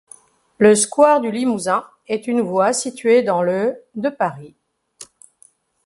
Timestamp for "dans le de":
3.21-4.09